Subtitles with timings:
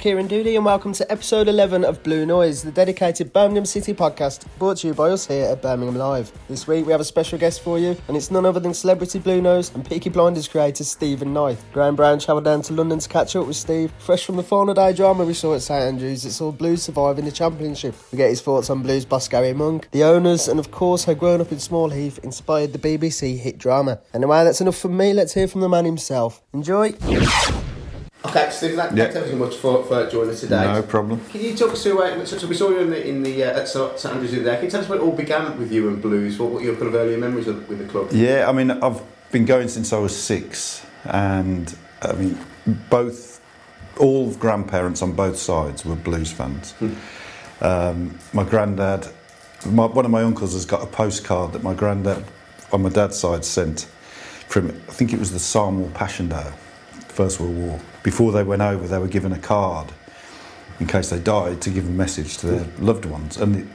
[0.00, 4.46] Kieran Doody, and welcome to episode 11 of Blue Noise, the dedicated Birmingham City podcast
[4.58, 6.32] brought to you by us here at Birmingham Live.
[6.48, 9.18] This week we have a special guest for you, and it's none other than celebrity
[9.18, 11.58] Blue Nose and Peaky Blinders creator Steven Knight.
[11.74, 13.92] Graham Brown travelled down to London to catch up with Steve.
[13.98, 17.26] Fresh from the final day drama we saw at St Andrews, it's all Blues surviving
[17.26, 17.94] the championship.
[18.10, 21.12] We get his thoughts on Blues boss Gary Monk, the owners, and of course how
[21.12, 24.00] growing up in Small Heath inspired the BBC hit drama.
[24.14, 25.12] Anyway, that's enough from me.
[25.12, 26.42] Let's hear from the man himself.
[26.54, 26.94] Enjoy.
[28.24, 29.04] Okay, Steve, that, Yeah.
[29.04, 30.64] ever so much for, for joining us today.
[30.72, 31.20] No problem.
[31.30, 33.44] Can you talk us through, uh, so, so we saw you in the, in the
[33.44, 34.56] uh, at St Andrews the other day.
[34.56, 36.38] Can you tell us what it all began with you and Blues?
[36.38, 38.08] What, what your kind of earlier memories of, with the club?
[38.12, 39.00] Yeah, I mean, I've
[39.32, 42.38] been going since I was six, and I mean,
[42.90, 43.40] both,
[43.98, 46.74] all grandparents on both sides were blues fans.
[47.62, 49.08] Um, my granddad,
[49.66, 52.24] my, one of my uncles has got a postcard that my granddad
[52.72, 53.88] on my dad's side sent
[54.46, 56.52] from, I think it was the Somme or Passchendaele,
[57.08, 57.80] First World War.
[58.02, 59.92] Before they went over, they were given a card
[60.78, 63.36] in case they died to give a message to their loved ones.
[63.36, 63.66] And it,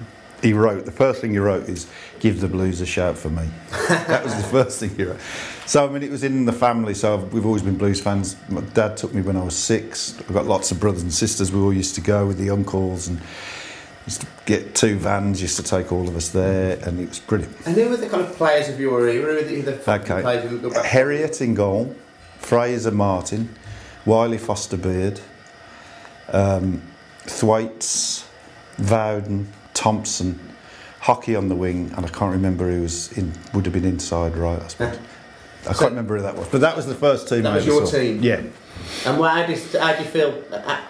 [0.42, 1.88] he wrote, the first thing he wrote is,
[2.20, 3.48] give the blues a shout for me.
[3.90, 5.20] that was the first thing he wrote.
[5.66, 8.36] So, I mean, it was in the family, so we've always been blues fans.
[8.50, 10.20] My dad took me when I was six.
[10.20, 11.52] I've got lots of brothers and sisters.
[11.52, 13.20] We all used to go with the uncles and
[14.06, 17.20] used to get two vans, used to take all of us there, and it was
[17.20, 17.56] brilliant.
[17.66, 19.14] And who were the kind of players of your era?
[19.14, 20.22] Who were the, the Okay.
[20.22, 21.96] players back Herriot in goal,
[22.38, 23.50] Fraser Martin,
[24.06, 25.20] Wylie Foster Beard,
[26.32, 26.82] um,
[27.24, 28.28] Thwaites,
[28.78, 30.40] Vowden, Thompson,
[31.02, 33.34] Hockey on the wing, and I can't remember who was in.
[33.54, 35.00] Would have been inside right, I suppose.
[35.68, 37.44] I can't remember who that was, but that was the first team.
[37.44, 37.98] That I was ever your saw.
[37.98, 38.22] team?
[38.22, 38.44] Yeah.
[39.06, 40.44] And what, how, do you, how do you feel?
[40.52, 40.82] Uh,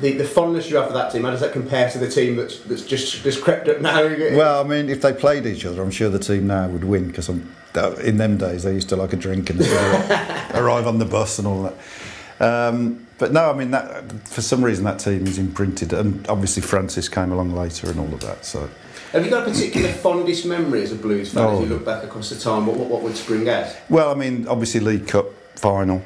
[0.00, 2.36] the, the fondness you have for that team, how does that compare to the team
[2.36, 4.02] that's, that's just, just crept up now?
[4.34, 7.08] Well, I mean, if they played each other, I'm sure the team now would win
[7.08, 9.60] because in them days they used to like a drink and
[10.54, 11.74] arrive on the bus and all that.
[12.40, 16.62] Um, but no, I mean, that, for some reason that team is imprinted, and obviously
[16.62, 18.44] Francis came along later and all of that.
[18.44, 18.68] So
[19.12, 21.62] Have you got a particular fondest memory as a Blues fan as Oh.
[21.62, 22.66] you look back across the time?
[22.66, 23.74] What, what, what would spring out?
[23.88, 26.02] Well, I mean, obviously League Cup final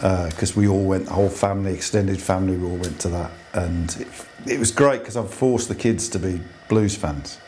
[0.00, 3.94] because we all went, the whole family, extended family, we all went to that, and
[4.00, 4.08] it,
[4.54, 7.38] it was great because I've forced the kids to be Blues fans.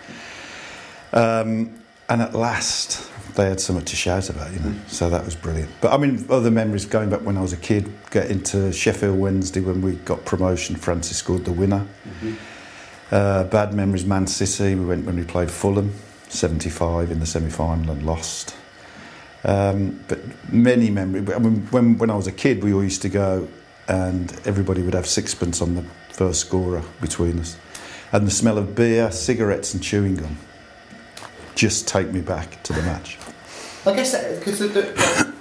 [1.13, 4.75] Um, and at last, they had something to shout about, you know.
[4.87, 5.71] So that was brilliant.
[5.81, 9.19] But I mean, other memories going back when I was a kid, getting to Sheffield
[9.19, 10.77] Wednesday when we got promotion.
[10.77, 11.87] Francis scored the winner.
[13.11, 14.75] Uh, bad memories, Man City.
[14.75, 15.95] We went when we played Fulham,
[16.29, 18.57] 75 in the semi final and lost.
[19.45, 20.21] Um, but
[20.53, 21.31] many memories.
[21.31, 23.49] I mean, when, when I was a kid, we all used to go
[23.89, 27.57] and everybody would have sixpence on the first scorer between us.
[28.13, 30.39] And the smell of beer, cigarettes, and chewing gum
[31.55, 33.19] just take me back to the match.
[33.87, 34.81] I guess because the, the,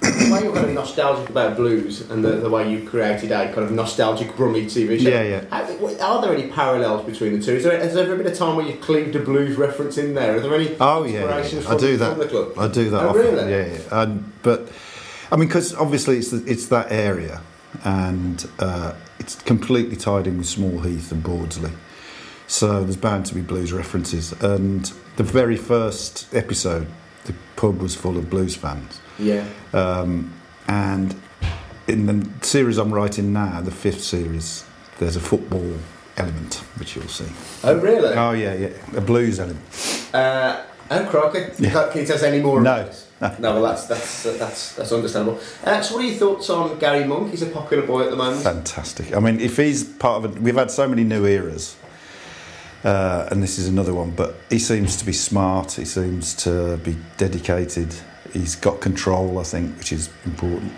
[0.02, 3.46] the way you're kind of nostalgic about blues and the, the way you created a
[3.46, 5.08] kind of nostalgic Brummy TV show.
[5.08, 5.44] Yeah, yeah.
[5.98, 7.52] How, are there any parallels between the two?
[7.54, 10.12] Is there, has there ever been a time where you cleaved a blues reference in
[10.14, 10.36] there?
[10.36, 11.68] Are there any Oh yeah, inspirations yeah.
[11.70, 12.18] from, I do from that.
[12.18, 12.52] the club?
[12.58, 13.22] I do that Oh, often.
[13.22, 13.50] really?
[13.50, 14.02] Yeah, yeah.
[14.02, 14.68] And, but
[15.32, 17.40] I mean, because obviously it's the, it's that area,
[17.82, 21.72] and uh, it's completely tied in with Small Heath and Bordesley.
[22.46, 24.32] So there's bound to be blues references.
[24.42, 26.86] And the very first episode,
[27.24, 29.00] the pub was full of blues fans.
[29.18, 29.46] Yeah.
[29.72, 30.32] Um,
[30.68, 31.14] and
[31.86, 34.64] in the series I'm writing now, the fifth series,
[34.98, 35.78] there's a football
[36.16, 37.26] element, which you'll see.
[37.64, 38.14] Oh, really?
[38.14, 39.60] Oh yeah, yeah, a blues element.
[40.12, 41.52] Uh, oh, crikey.
[41.58, 41.88] Yeah.
[41.90, 42.90] Can you tell us any more No.
[43.38, 45.40] No, well, that's, that's, uh, that's, that's understandable.
[45.64, 47.30] Uh, so, what are your thoughts on Gary Monk?
[47.30, 48.42] He's a popular boy at the moment.
[48.42, 49.16] Fantastic.
[49.16, 51.76] I mean, if he's part of it, we've had so many new eras,
[52.84, 54.10] uh, and this is another one.
[54.10, 55.72] But he seems to be smart.
[55.72, 57.94] He seems to be dedicated.
[58.32, 60.72] He's got control, I think, which is important.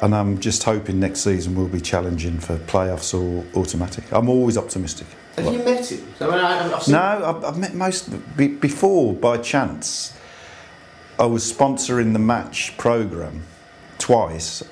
[0.00, 4.04] And I'm just hoping next season we'll be challenging for playoffs or automatic.
[4.12, 5.08] I'm always optimistic.
[5.36, 6.06] Have you met him?
[6.20, 10.16] I mean, I, I've No, I've, I've met most be, before by chance.
[11.18, 13.42] I was sponsoring the match program
[13.98, 14.62] twice,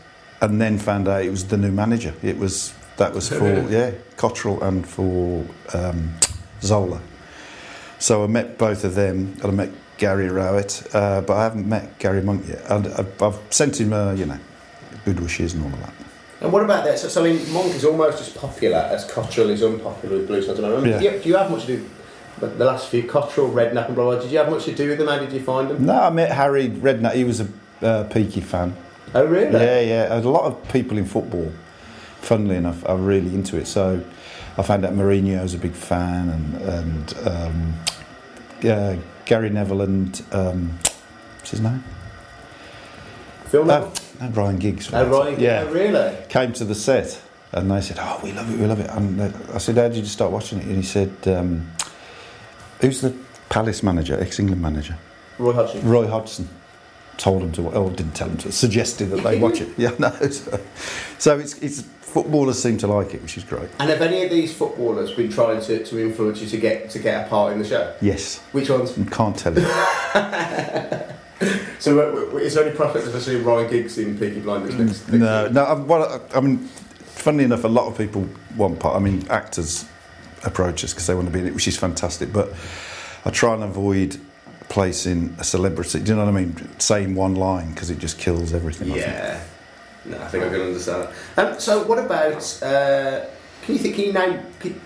[0.40, 2.14] and then found out it was the new manager.
[2.22, 5.44] It was that was for yeah Cotterill and for
[5.74, 6.14] um,
[6.66, 7.00] Zola.
[7.98, 11.66] So I met both of them, and I met Gary Rowett, uh, but I haven't
[11.66, 12.62] met Gary Monk yet.
[12.68, 14.38] And I've, I've sent him, uh, you know,
[15.04, 15.94] good wishes and all of that.
[16.42, 16.98] And what about that?
[16.98, 20.50] So, so I mean, Monk is almost as popular as Cotterill is unpopular with Blues.
[20.50, 20.84] I don't know.
[20.84, 20.98] Yeah.
[20.98, 21.90] Do, you, do you have much to do?
[22.38, 24.98] But the last few Cotterill, Redknapp, and Broad, did you have much to do with
[24.98, 25.08] them?
[25.08, 25.86] How did you find them?
[25.86, 27.14] No, I met Harry Redknapp.
[27.14, 27.48] He was a
[27.80, 28.76] uh, Peaky fan.
[29.14, 29.52] Oh, really?
[29.52, 30.18] Yeah, yeah.
[30.18, 31.50] A lot of people in football,
[32.20, 33.66] funnily enough, are really into it.
[33.66, 34.04] So
[34.58, 37.74] I found out Mourinho was a big fan, and and um,
[38.62, 40.78] yeah, Gary Neville and um,
[41.38, 41.84] what's his name?
[43.46, 43.92] Phil Uh, Neville?
[44.20, 44.92] no, Ryan Giggs.
[44.92, 45.38] oh, right.
[45.38, 46.16] Yeah, Oh, really?
[46.28, 47.20] came to the set,
[47.52, 49.20] and they said, "Oh, we love it, we love it." And
[49.52, 51.70] I said, "How did you start watching it?" And he said, um,
[52.80, 53.14] "Who's the
[53.50, 54.96] Palace manager, ex-England manager?"
[55.38, 55.86] Roy Hodgson.
[55.88, 56.48] Roy Hodgson
[57.18, 59.68] told them to, or didn't tell them to, suggested that they watch it.
[59.76, 60.10] Yeah, no.
[60.30, 60.60] So,
[61.18, 61.84] so it's, it's
[62.16, 63.68] footballers seem to like it, which is great.
[63.78, 66.98] And have any of these footballers been trying to, to influence you to get to
[66.98, 67.94] get a part in the show?
[68.00, 68.94] Yes, Which ones?
[69.10, 69.66] can't tell you.
[71.78, 74.40] So, uh, w- w- is there any prospect of us seeing Ryan Giggs in Peaky
[74.40, 75.06] Blinders next?
[75.08, 75.64] next no, no.
[75.64, 76.58] I, well, I mean,
[77.04, 78.26] funnily enough, a lot of people
[78.56, 78.96] want part.
[78.96, 79.84] I mean, actors
[80.44, 82.32] approach us because they want to be in it, which is fantastic.
[82.32, 82.54] But
[83.26, 84.18] I try and avoid
[84.70, 86.00] placing a celebrity.
[86.00, 86.80] Do you know what I mean?
[86.80, 88.88] Saying one line because it just kills everything.
[88.92, 89.06] I think.
[89.06, 89.40] Yeah.
[90.08, 91.54] No, I think I can understand that.
[91.54, 92.62] Um, so, what about?
[92.62, 93.26] Uh,
[93.62, 93.96] can you think?
[93.96, 94.40] Can you name?
[94.60, 94.80] Can,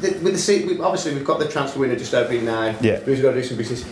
[0.00, 2.76] the, with the we, obviously we've got the transfer window just opening now.
[2.80, 2.96] Yeah.
[3.00, 3.84] Who's got to do some business?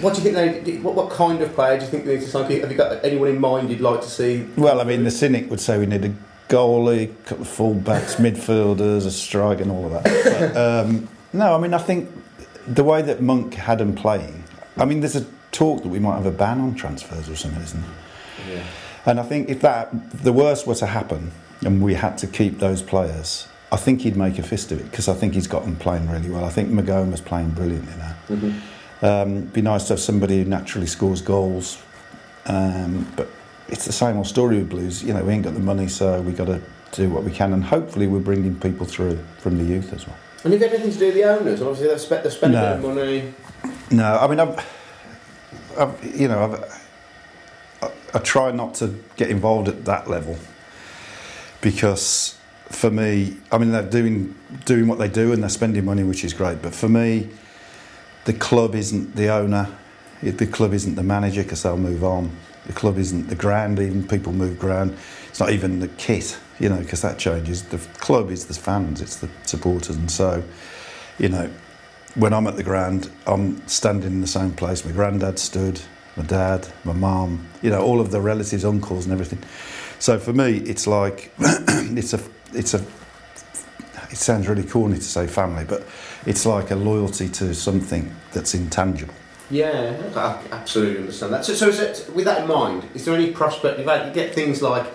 [0.00, 0.76] What do you think they?
[0.78, 2.50] What, what kind of player do you think they need to sign?
[2.50, 4.46] Have you got anyone in mind you'd like to see?
[4.56, 6.14] Well, I mean, the cynic would say we need a
[6.48, 10.52] goalie, a couple of fullbacks, midfielders, a striker, and all of that.
[10.54, 12.10] But, um, no, I mean, I think
[12.66, 14.44] the way that Monk had him playing.
[14.76, 17.62] I mean, there's a talk that we might have a ban on transfers or something,
[17.62, 18.56] isn't there?
[18.56, 18.64] Yeah.
[19.06, 19.88] And I think if that
[20.22, 21.30] the worst were to happen
[21.64, 24.90] and we had to keep those players, I think he'd make a fist of it
[24.90, 26.44] because I think he's got them playing really well.
[26.44, 28.52] I think Maghoma's playing brilliantly now.
[29.00, 31.80] Um, be nice to have somebody who naturally scores goals,
[32.46, 33.28] um, but
[33.68, 35.02] it's the same old story with Blues.
[35.04, 36.60] You know, we ain't got the money, so we got to
[36.92, 40.16] do what we can, and hopefully we're bringing people through from the youth as well.
[40.44, 41.60] And have you had anything to do with the owners?
[41.60, 42.72] Obviously, they've spent, they've spent No.
[42.72, 43.34] a bit of money.
[43.90, 44.66] No, I mean, I've,
[45.78, 46.87] I've you know, I've,
[48.14, 50.36] I, try not to get involved at that level
[51.60, 52.38] because
[52.70, 54.34] for me, I mean, they're doing
[54.64, 56.62] doing what they do and they're spending money, which is great.
[56.62, 57.28] But for me,
[58.24, 59.68] the club isn't the owner,
[60.22, 62.36] the club isn't the manager because they'll move on.
[62.66, 64.96] The club isn't the ground, even people move ground.
[65.28, 67.62] It's not even the kit, you know, because that changes.
[67.62, 70.42] The club is the fans, it's the supporters, and so,
[71.18, 71.50] you know,
[72.14, 74.84] when I'm at the ground, I'm standing in the same place.
[74.84, 75.80] My granddad stood,
[76.18, 79.38] my dad, my mum, you know, all of the relatives, uncles, and everything.
[80.00, 82.20] So for me, it's like it's a
[82.52, 82.84] it's a.
[84.10, 85.86] It sounds really corny to say family, but
[86.26, 89.14] it's like a loyalty to something that's intangible.
[89.50, 91.44] Yeah, I absolutely understand that.
[91.44, 93.78] So, so it, with that in mind, is there any prospect?
[93.78, 94.86] You've had, you get things like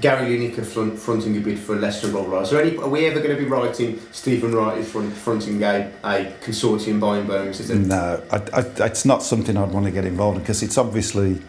[0.00, 2.40] Gary Lineker front, fronting a bid for Leicester, blah, blah.
[2.40, 5.62] Is there any, are we ever going to be writing Steven Knight is front, fronting
[5.62, 7.86] a, a consortium buying it?
[7.86, 11.42] No, I, I, it's not something I'd want to get involved in because it's obviously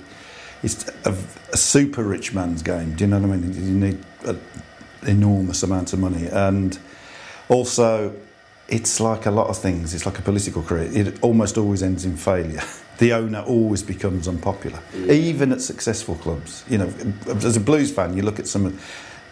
[0.62, 1.15] it's a,
[1.53, 2.96] a super rich man's game.
[2.96, 3.53] Do you know what I mean?
[3.53, 4.41] You need an
[5.08, 6.77] enormous amount of money, and
[7.48, 8.13] also
[8.67, 9.94] it's like a lot of things.
[9.94, 10.89] It's like a political career.
[10.91, 12.63] It almost always ends in failure.
[13.00, 16.63] The owner always becomes unpopular, even at successful clubs.
[16.69, 16.93] You know,
[17.27, 18.77] as a Blues fan, you look at some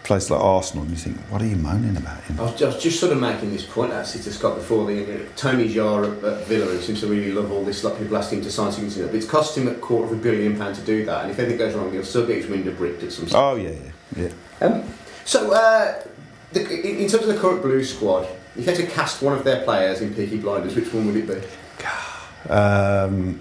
[0.04, 2.82] place like Arsenal and you think, "What are you moaning about?" I was, I was
[2.82, 6.48] just sort of making this point actually to Scott before the Tony Xia at, at
[6.48, 7.84] Villa, who seems to really love all this.
[7.84, 10.22] Like people asking him to sign things, but it's cost him a quarter of a
[10.22, 11.24] billion pound to do that.
[11.24, 13.36] And if anything goes wrong, he'll still get his window bricked at some stage.
[13.36, 13.76] Oh yeah,
[14.18, 14.66] yeah, yeah.
[14.66, 14.84] Um,
[15.24, 16.04] so, uh,
[16.52, 19.38] the, in, in terms of the current Blues squad, if you had to cast one
[19.38, 22.52] of their players in Peaky Blinders, which one would it be?
[22.52, 23.40] Um,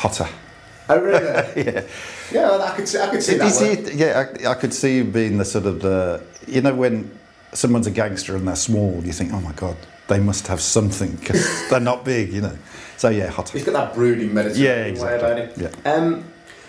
[0.00, 0.28] Jota.
[0.88, 1.18] Oh, really?
[1.64, 1.82] yeah.
[2.30, 3.62] yeah, I could see, I could see that.
[3.88, 7.10] it- yeah, I, I could see you being the sort of the, you know, when
[7.52, 9.76] someone's a gangster and they're small, you think, oh my god,
[10.08, 12.56] they must have something because they're not big, you know.
[12.98, 13.52] So yeah, Jota.
[13.52, 15.64] He's got that brooding Mediterranean Yeah, way exactly.
[15.64, 16.12] about him.
[16.14, 16.24] Um,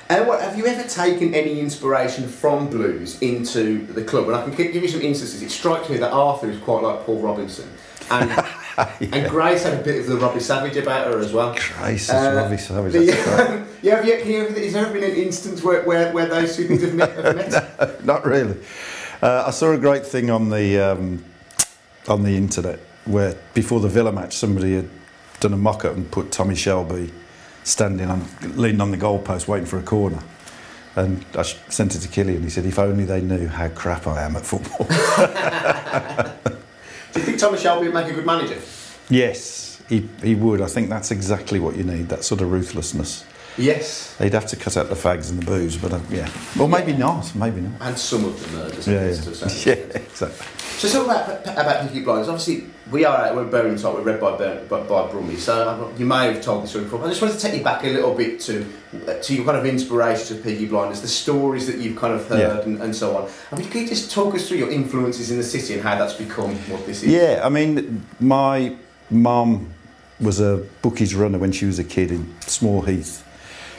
[0.07, 4.27] and what, have you ever taken any inspiration from blues into the club?
[4.27, 5.41] And I can give you some instances.
[5.41, 7.67] It strikes me that Arthur is quite like Paul Robinson,
[8.11, 8.29] and
[8.99, 11.55] And Grace had a bit of the Robbie Savage about her as well.
[11.79, 12.93] Grace is Uh, Robbie Savage.
[12.93, 16.55] the- That's yeah, have you, has there ever been an instance where, where, where those
[16.55, 17.11] two things have met?
[17.15, 18.05] Have met?
[18.05, 18.57] Not really.
[19.21, 21.23] Uh, I saw a great thing on the um,
[22.07, 24.89] on the internet where before the Villa match, somebody had
[25.39, 27.11] done a mock-up and put Tommy Shelby
[27.63, 30.21] standing on, leaning on the goalpost, waiting for a corner.
[30.97, 32.43] And I sent it to Cillian.
[32.43, 34.87] He said, "If only they knew how crap I am at football."
[37.15, 38.59] Do you think Thomas Shelby would make a good manager?
[39.09, 40.59] yes, he, he would.
[40.61, 42.09] I think that's exactly what you need.
[42.09, 43.23] That sort of ruthlessness.
[43.57, 44.13] Yes.
[44.17, 46.29] They'd have to cut out the fags and the booze, but uh, yeah.
[46.57, 47.33] Well, maybe not.
[47.35, 47.73] Maybe not.
[47.81, 48.87] And some of the murders.
[48.87, 49.85] Yeah, to a certain yeah.
[49.91, 50.47] yeah, exactly.
[50.77, 52.27] So talk about about Peaky Blinders.
[52.27, 53.95] Obviously, we are we're Birmingham Talk.
[53.95, 55.37] We're read by Bur- by, by Brummy.
[55.37, 57.01] So uh, you may have told this story before.
[57.05, 58.65] I just wanted to take you back a little bit to
[59.23, 62.39] to your kind of inspiration to Peaky Blinders, the stories that you've kind of heard
[62.39, 62.59] Yeah.
[62.61, 63.29] and, and so on.
[63.53, 65.95] I mean, can you just talk us through your influences in the city and how
[65.97, 67.09] that's become what this is?
[67.13, 68.75] Yeah, I mean, my
[69.09, 69.73] mum
[70.19, 73.23] was a bookies runner when she was a kid in Small Heath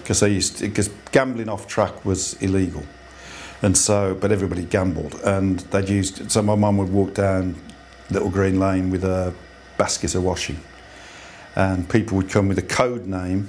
[0.07, 2.85] because they used because gambling off track was illegal,
[3.61, 7.57] and so but everybody gambled and they'd used so my mum would walk down
[8.09, 9.35] Little Green Lane with a
[9.79, 10.61] basket of washing,
[11.57, 13.49] and people would come with a code name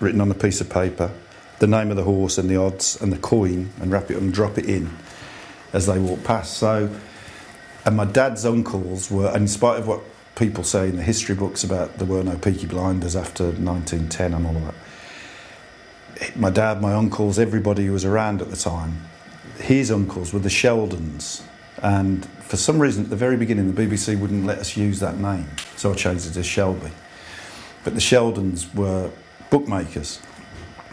[0.00, 1.12] written on a piece of paper,
[1.60, 4.34] the name of the horse and the odds and the coin, and wrap it and
[4.34, 4.90] drop it in
[5.72, 6.54] as they walked past.
[6.54, 6.90] So
[7.84, 10.00] and my dad's uncles were, and in spite of what
[10.34, 14.46] people say in the history books about there were no Peaky Blinders after 1910 and
[14.46, 14.74] all of that,
[16.36, 19.02] my dad, my uncles, everybody who was around at the time,
[19.58, 21.42] his uncles were the Sheldons.
[21.82, 25.18] And for some reason, at the very beginning, the BBC wouldn't let us use that
[25.18, 26.90] name, so I changed it to Shelby.
[27.84, 29.10] But the Sheldons were
[29.50, 30.20] bookmakers,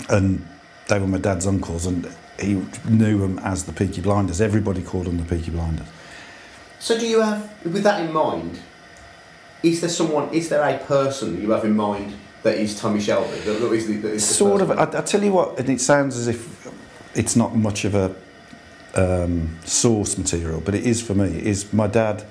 [0.09, 0.47] and
[0.87, 4.41] they were my dad's uncles, and he knew them as the Peaky Blinders.
[4.41, 5.87] Everybody called them the Peaky Blinders.
[6.79, 8.59] So do you have, with that in mind,
[9.61, 13.37] is there someone, is there a person you have in mind that is Tommy Shelby?
[13.39, 14.71] That, that is the, that is the Sort of.
[14.71, 16.67] I, I tell you what, and it sounds as if
[17.15, 18.15] it's not much of a
[18.95, 21.27] um, source material, but it is for me.
[21.27, 22.25] It is my dad.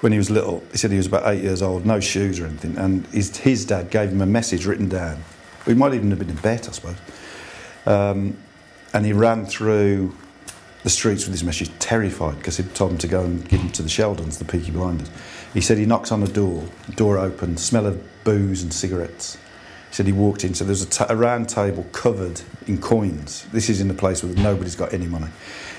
[0.00, 2.46] When he was little, he said he was about eight years old, no shoes or
[2.46, 5.22] anything, and his, his dad gave him a message written down.
[5.66, 6.96] He might even have been in bed, I suppose.
[7.84, 8.38] Um,
[8.94, 10.14] and he ran through
[10.84, 13.70] the streets with his message, terrified because he'd told him to go and give him
[13.72, 15.10] to the Sheldons, the Peaky Blinders.
[15.52, 16.64] He said he knocks on the door,
[16.94, 19.36] door opened, smell of booze and cigarettes.
[19.88, 23.46] He said he walked in, so there's a, ta- a round table covered in coins.
[23.52, 25.28] This is in a place where nobody's got any money.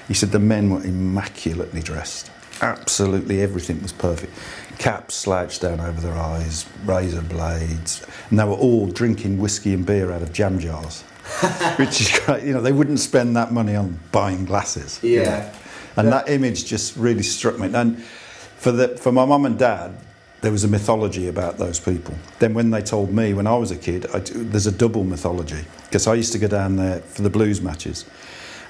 [0.08, 2.30] He said the men were immaculately dressed.
[2.62, 4.34] Absolutely everything was perfect.
[4.78, 9.86] Caps slouched down over their eyes, razor blades, and they were all drinking whiskey and
[9.86, 11.02] beer out of jam jars.
[11.78, 12.44] Which is great.
[12.44, 15.00] You know, they wouldn't spend that money on buying glasses.
[15.02, 15.24] you Yeah.
[15.24, 15.52] know.
[15.98, 17.70] And that image just really struck me.
[17.74, 19.96] And for the for my mum and dad,
[20.42, 22.16] there was a mythology about those people.
[22.40, 25.64] Then when they told me when I was a kid, I, there's a double mythology
[25.86, 28.06] because I used to go down there for the blues matches,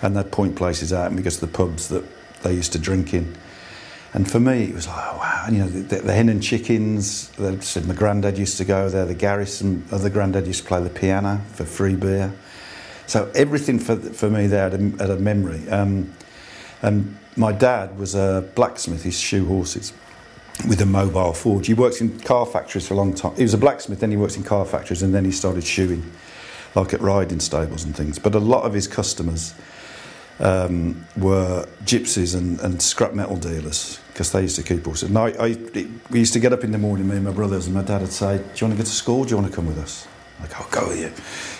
[0.01, 2.03] and they'd point places out and we go to the pubs that
[2.43, 3.35] they used to drink in.
[4.13, 7.29] And for me, it was like, oh, wow, you know, the, the hen and chickens.
[7.29, 9.05] They said my granddad used to go there.
[9.05, 12.33] The Garrison, other granddad used to play the piano for free beer.
[13.07, 15.67] So everything for for me there had a, had a memory.
[15.69, 16.13] Um,
[16.81, 19.03] and my dad was a blacksmith.
[19.03, 19.93] He shoe horses
[20.67, 21.67] with a mobile forge.
[21.67, 23.35] He worked in car factories for a long time.
[23.35, 26.03] He was a blacksmith, then he worked in car factories, and then he started shoeing,
[26.75, 28.19] like at riding stables and things.
[28.19, 29.53] But a lot of his customers
[30.39, 35.09] um, were gypsies and, and scrap metal dealers because they used to keep horses.
[35.09, 35.57] And I, I,
[36.09, 38.01] we used to get up in the morning, me and my brothers, and my dad
[38.01, 39.23] would say, "Do you want to go to school?
[39.23, 40.07] Do you want to come with us?"
[40.39, 41.11] Like, I'll go with you.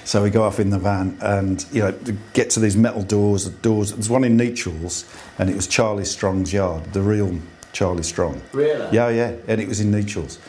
[0.06, 1.92] So we go off in the van and, you know,
[2.34, 3.46] get to these metal doors.
[3.46, 3.92] The doors.
[3.92, 5.06] There's one in Nechells,
[5.38, 7.38] and it was Charlie Strong's yard, the real
[7.74, 8.42] Charlie Strong.
[8.52, 8.88] Really?
[8.92, 9.36] Yeah, yeah.
[9.48, 10.40] And it was in Nechells.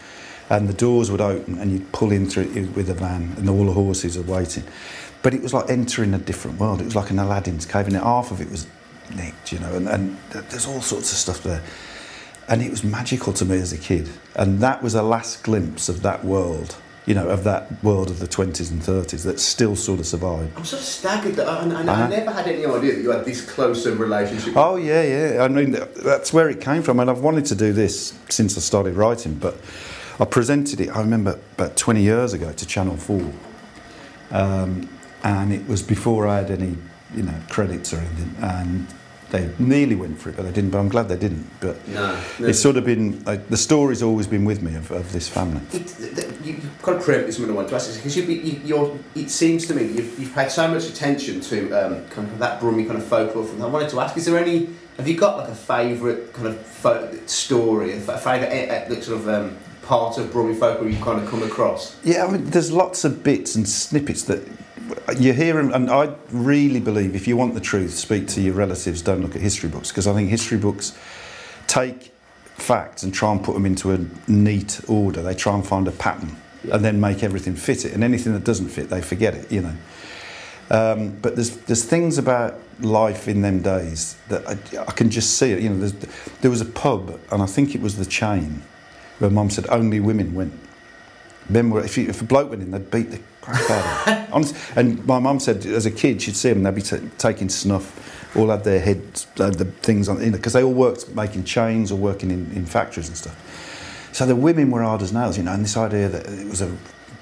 [0.51, 3.49] And the doors would open, and you'd pull in through it with a van, and
[3.49, 4.65] all the horses are waiting.
[5.23, 6.81] But it was like entering a different world.
[6.81, 8.67] It was like an Aladdin's cave, and half of it was
[9.15, 11.63] nicked, you know, and, and there's all sorts of stuff there.
[12.49, 14.11] And it was magical to me as a kid.
[14.35, 16.77] And that was a last glimpse of that world,
[17.07, 20.57] you know, of that world of the 20s and 30s that still sort of survived.
[20.57, 22.07] I'm sort of staggered that I, I, I Uh-huh.
[22.09, 24.55] never had any idea that you had this close a relationship.
[24.57, 25.03] Oh, yeah,
[25.35, 25.43] yeah.
[25.43, 27.01] I mean, that's where it came from.
[27.01, 29.57] And I've wanted to do this since I started writing, but
[30.21, 33.33] I presented it, I remember, about 20 years ago to Channel 4.
[34.31, 34.89] Um,
[35.25, 36.77] and it was before I had any,
[37.17, 38.35] you know, credits or anything.
[38.41, 38.87] And
[39.33, 40.71] they nearly went for it, but they didn't.
[40.71, 41.49] But I'm glad they didn't.
[41.61, 42.47] But No, no.
[42.47, 45.61] it's sort of been, like, the story's always been with me of, of this family.
[45.73, 48.23] It, th- th- you, you've got to preempt something I want to ask because you,
[48.25, 52.07] you, you're, it seems to me that you've, you've paid so much attention to um,
[52.11, 53.63] kind of that Brummy kind of folklore thing.
[53.63, 54.69] I wanted to ask: Is there any?
[54.99, 59.57] Have you got like a favourite kind of fo- story, a favourite sort of um,
[59.83, 61.97] part of Brummie folk you've kind of come across?
[62.05, 64.47] Yeah, I mean, there's lots of bits and snippets that
[65.19, 68.55] you hear, 'em- and I really believe if you want the truth, speak to your
[68.55, 69.03] relatives.
[69.03, 70.93] Don't look at history books because I think history books
[71.67, 72.13] take
[72.57, 75.23] facts and try and put them into a neat order.
[75.23, 76.37] They try and find a pattern
[76.71, 79.51] and then make everything fit it, and anything that doesn't fit, they forget it.
[79.51, 79.75] You know.
[80.71, 85.37] Um, but there's there's things about life in them days that I, I can just
[85.39, 85.61] see it.
[85.61, 85.91] You know,
[86.41, 88.63] there was a pub, and I think it was the chain,
[89.19, 90.53] where Mum said only women went.
[91.49, 94.15] Men were if, you, if a bloke went in, they'd beat the crap out of
[94.27, 94.33] him.
[94.33, 97.49] Honest, and my mum said as a kid, she'd see them, they'd be t- taking
[97.51, 101.93] snuff, all had their heads, uh, the things on, because they all worked making chains
[101.93, 103.37] or working in, in factories and stuff.
[104.13, 106.61] So the women were hard as nails, you know, and this idea that it was
[106.63, 106.75] a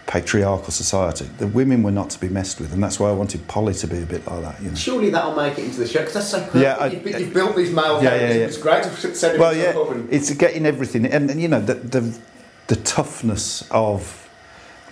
[0.06, 1.24] patriarchal society.
[1.38, 3.86] The women were not to be messed with, and that's why I wanted Polly to
[3.86, 4.74] be a bit like that, you know.
[4.74, 6.56] Surely that'll make it into the show because that's so perfect.
[6.56, 8.30] Yeah, I- you've, you've built these male Yeah, characters.
[8.34, 8.46] yeah, yeah.
[8.46, 11.74] It's great to send Well, yeah, and it's getting everything, and, and you know the,
[11.74, 12.18] the
[12.66, 14.19] the toughness of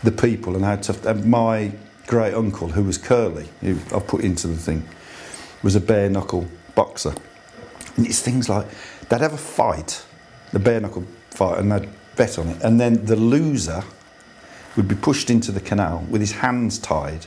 [0.03, 1.05] the people and how tough.
[1.05, 1.73] And my
[2.07, 4.87] great uncle, who was curly, who I put into the thing,
[5.63, 7.15] was a bare knuckle boxer.
[7.97, 8.67] And it's things like
[9.09, 10.05] they'd have a fight,
[10.53, 13.83] the bare knuckle fight, and they'd bet on it, and then the loser
[14.77, 17.27] would be pushed into the canal with his hands tied,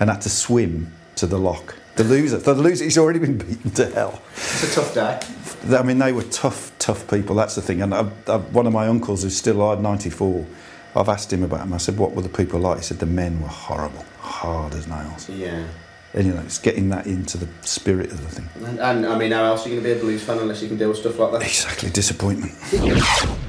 [0.00, 1.74] and had to swim to the lock.
[1.96, 4.22] The loser, the loser, he's already been beaten to hell.
[4.34, 5.76] it's a tough day.
[5.76, 7.34] I mean, they were tough, tough people.
[7.34, 7.82] That's the thing.
[7.82, 10.46] And I, I, one of my uncles, who's still alive, 94,
[10.96, 11.72] I've asked him about him.
[11.72, 14.86] I said, "What were the people like?" He said, "The men were horrible, hard as
[14.86, 15.64] nails." Yeah.
[16.14, 18.48] And you know, it's getting that into the spirit of the thing.
[18.64, 20.62] And, and I mean, how else are you going to be a blues fan unless
[20.62, 21.42] you can deal with stuff like that?
[21.42, 22.52] Exactly, disappointment.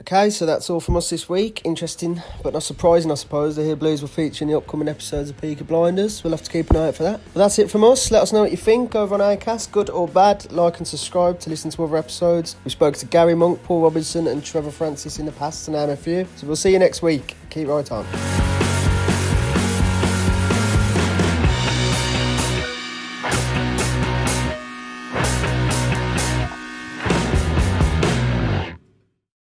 [0.00, 1.60] Okay, so that's all from us this week.
[1.62, 3.56] Interesting, but not surprising, I suppose.
[3.56, 6.24] The Here Blues will feature in the upcoming episodes of Peaky Blinders.
[6.24, 7.20] We'll have to keep an eye out for that.
[7.34, 8.10] But that's it from us.
[8.10, 10.50] Let us know what you think over on Acast, good or bad.
[10.50, 12.56] Like and subscribe to listen to other episodes.
[12.64, 15.90] We spoke to Gary Monk, Paul Robinson, and Trevor Francis in the past, to name
[15.90, 16.26] a few.
[16.36, 17.36] So we'll see you next week.
[17.50, 18.49] Keep right on.